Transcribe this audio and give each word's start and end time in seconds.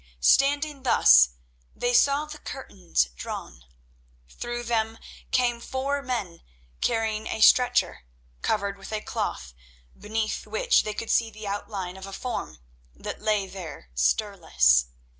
Standing 0.19 0.81
thus, 0.81 1.29
they 1.75 1.93
saw 1.93 2.25
the 2.25 2.39
curtains 2.39 3.09
drawn. 3.15 3.61
Through 4.31 4.63
them 4.63 4.97
came 5.29 5.59
four 5.61 6.01
men, 6.01 6.39
carrying 6.81 7.27
a 7.27 7.39
stretcher 7.39 8.07
covered 8.41 8.79
with 8.79 8.91
a 8.91 9.01
cloth, 9.01 9.53
beneath 9.95 10.47
which 10.47 10.81
they 10.81 10.95
could 10.95 11.11
see 11.11 11.29
the 11.29 11.45
outline 11.45 11.97
of 11.97 12.07
a 12.07 12.13
form, 12.13 12.57
that 12.95 13.21
lay 13.21 13.45
there 13.45 13.91
stirless. 13.93 14.87